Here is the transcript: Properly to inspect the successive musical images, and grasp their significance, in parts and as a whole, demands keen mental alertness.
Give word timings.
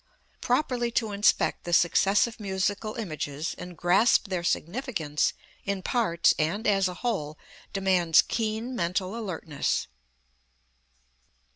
Properly 0.41 0.89
to 0.93 1.11
inspect 1.11 1.63
the 1.63 1.73
successive 1.73 2.39
musical 2.39 2.95
images, 2.95 3.53
and 3.59 3.77
grasp 3.77 4.29
their 4.29 4.43
significance, 4.43 5.33
in 5.63 5.83
parts 5.83 6.33
and 6.39 6.65
as 6.65 6.87
a 6.87 6.95
whole, 7.05 7.37
demands 7.71 8.23
keen 8.23 8.75
mental 8.75 9.15
alertness. 9.15 9.85